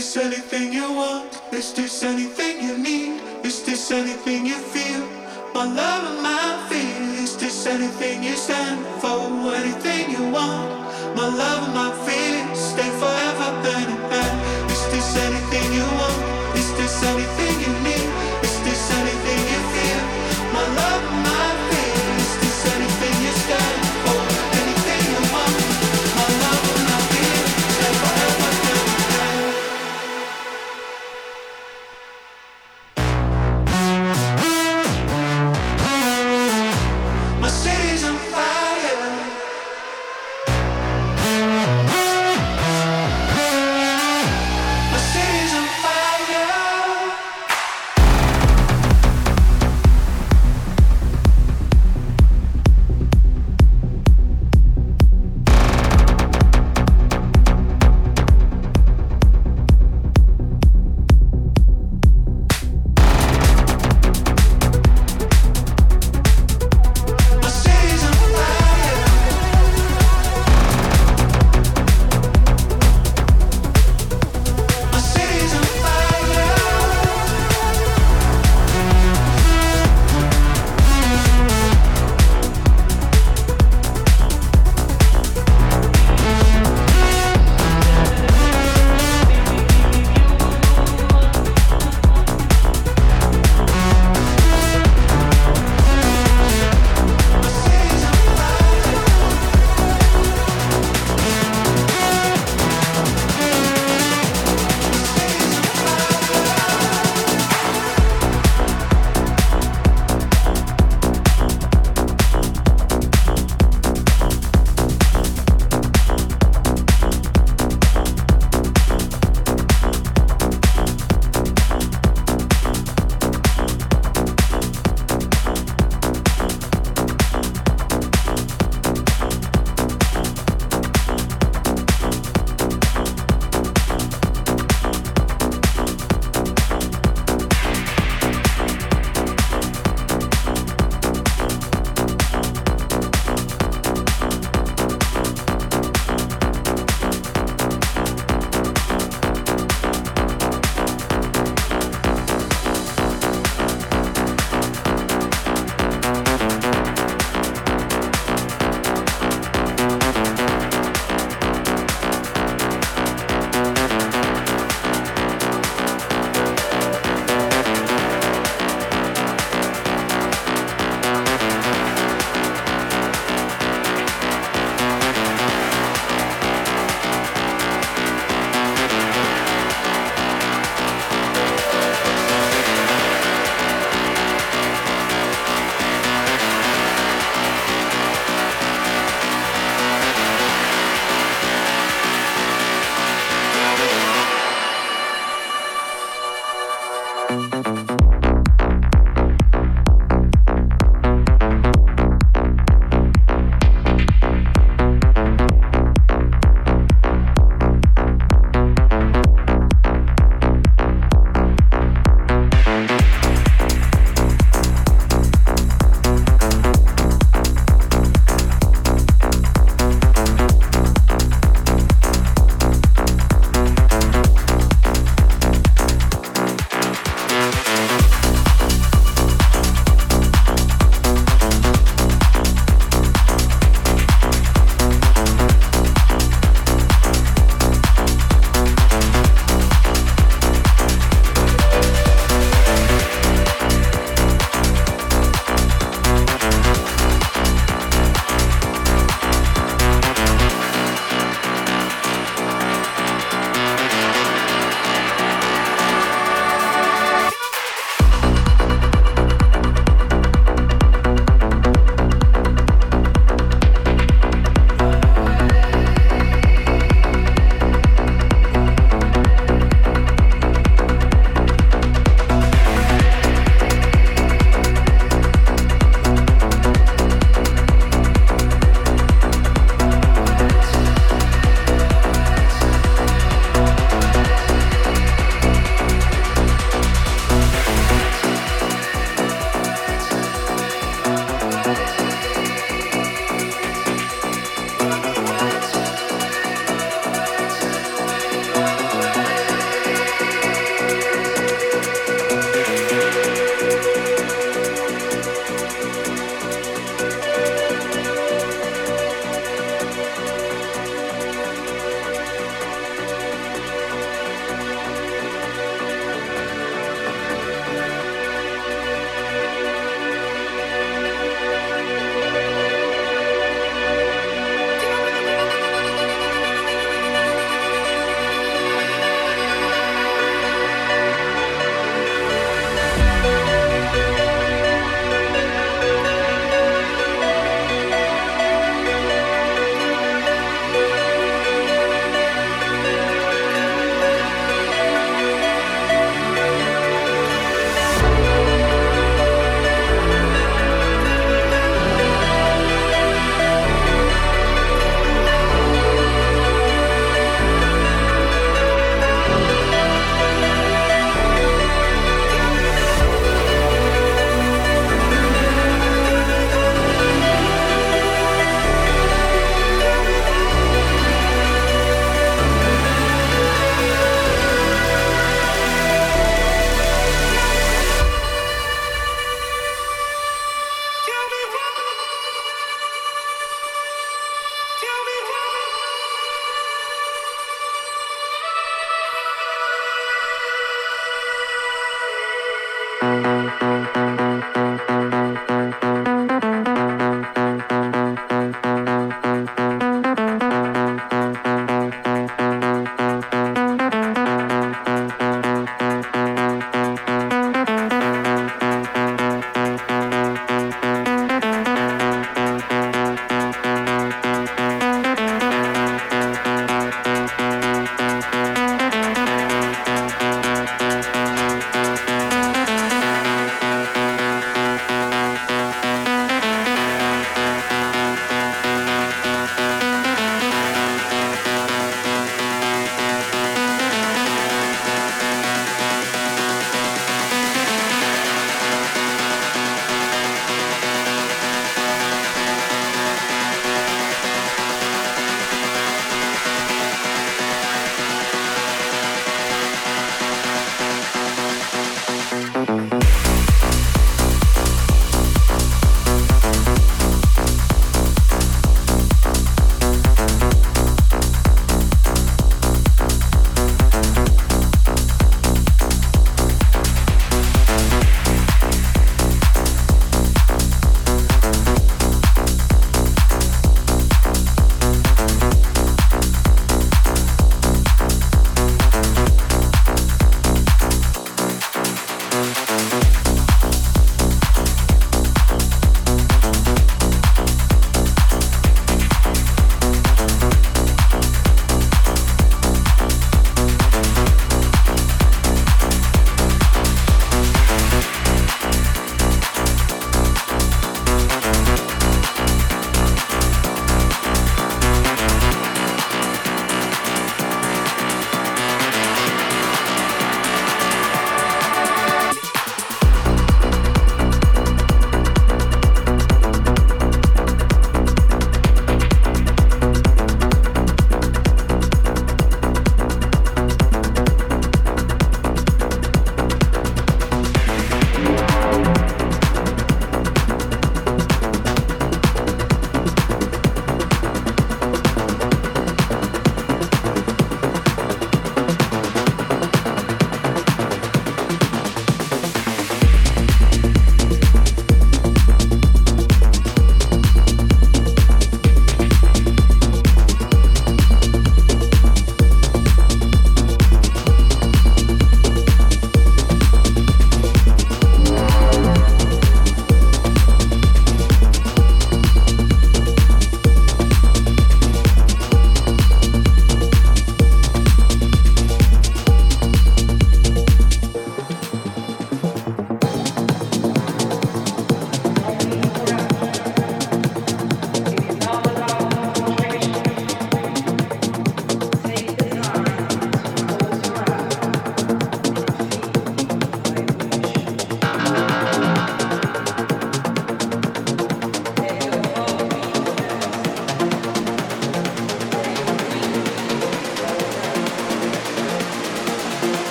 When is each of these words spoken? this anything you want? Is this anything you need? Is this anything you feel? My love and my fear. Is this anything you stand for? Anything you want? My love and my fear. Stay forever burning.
this 0.00 0.16
anything 0.16 0.72
you 0.72 0.90
want? 0.94 1.28
Is 1.52 1.74
this 1.74 2.02
anything 2.02 2.62
you 2.64 2.78
need? 2.78 3.20
Is 3.44 3.62
this 3.64 3.90
anything 3.90 4.46
you 4.46 4.56
feel? 4.72 5.06
My 5.52 5.66
love 5.66 6.04
and 6.10 6.22
my 6.22 6.66
fear. 6.70 7.22
Is 7.22 7.36
this 7.36 7.66
anything 7.66 8.24
you 8.24 8.34
stand 8.34 8.80
for? 9.02 9.20
Anything 9.54 10.10
you 10.12 10.24
want? 10.32 10.70
My 11.14 11.28
love 11.28 11.64
and 11.66 11.74
my 11.74 11.90
fear. 12.06 12.54
Stay 12.54 12.90
forever 12.98 13.50
burning. 13.62 13.89